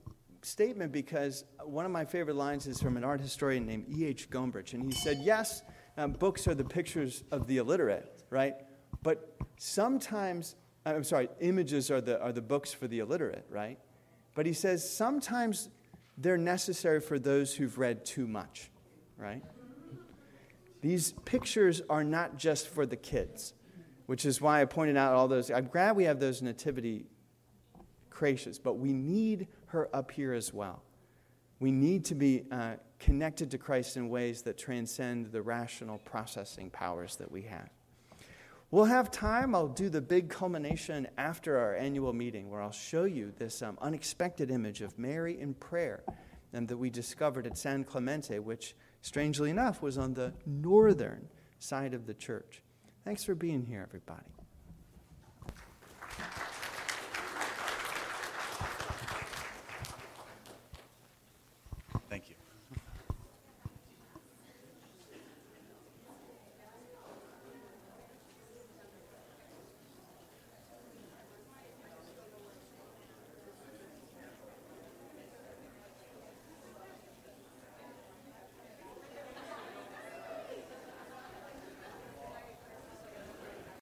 [0.41, 4.29] statement because one of my favorite lines is from an art historian named E.H.
[4.29, 4.73] Gombrich.
[4.73, 5.63] And he said, Yes,
[5.97, 8.53] um, books are the pictures of the illiterate, right?
[9.03, 13.79] But sometimes, I'm sorry, images are the, are the books for the illiterate, right?
[14.35, 15.69] But he says sometimes
[16.17, 18.69] they're necessary for those who've read too much,
[19.17, 19.43] right?
[20.81, 23.53] These pictures are not just for the kids
[24.07, 25.51] which is why I pointed out all those.
[25.51, 27.05] I'm glad we have those nativity
[28.09, 30.81] creches, but we need her up here as well.
[31.59, 36.69] We need to be uh, connected to Christ in ways that transcend the rational processing
[36.69, 37.69] powers that we have.
[38.69, 39.55] We'll have time.
[39.55, 43.77] I'll do the big culmination after our annual meeting where I'll show you this um,
[43.81, 46.03] unexpected image of Mary in prayer
[46.51, 51.93] and that we discovered at San Clemente, which, strangely enough, was on the northern side
[51.93, 52.61] of the church.
[53.05, 54.36] Thanks for being here, everybody.